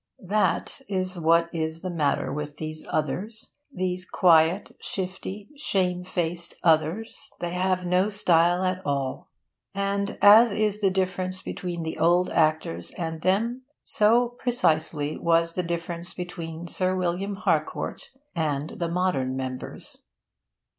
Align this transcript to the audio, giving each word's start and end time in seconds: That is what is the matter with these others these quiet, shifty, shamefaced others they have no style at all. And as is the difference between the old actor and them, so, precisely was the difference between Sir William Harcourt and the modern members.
That 0.27 0.81
is 0.89 1.19
what 1.19 1.47
is 1.53 1.83
the 1.83 1.91
matter 1.91 2.33
with 2.33 2.57
these 2.57 2.87
others 2.89 3.53
these 3.71 4.03
quiet, 4.03 4.71
shifty, 4.81 5.47
shamefaced 5.55 6.55
others 6.63 7.31
they 7.39 7.53
have 7.53 7.85
no 7.85 8.09
style 8.09 8.63
at 8.63 8.81
all. 8.83 9.29
And 9.75 10.17
as 10.19 10.53
is 10.53 10.81
the 10.81 10.89
difference 10.89 11.43
between 11.43 11.83
the 11.83 11.99
old 11.99 12.31
actor 12.31 12.81
and 12.97 13.21
them, 13.21 13.61
so, 13.83 14.29
precisely 14.39 15.17
was 15.19 15.53
the 15.53 15.61
difference 15.61 16.15
between 16.15 16.67
Sir 16.67 16.95
William 16.95 17.35
Harcourt 17.35 18.09
and 18.35 18.71
the 18.79 18.89
modern 18.89 19.35
members. 19.35 20.01